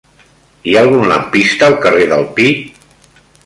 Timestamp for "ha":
0.77-0.81